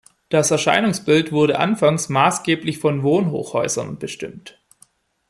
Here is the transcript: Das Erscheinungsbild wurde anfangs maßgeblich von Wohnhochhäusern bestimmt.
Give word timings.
Das 0.29 0.49
Erscheinungsbild 0.49 1.31
wurde 1.31 1.59
anfangs 1.59 2.09
maßgeblich 2.09 2.79
von 2.79 3.03
Wohnhochhäusern 3.03 3.99
bestimmt. 3.99 4.59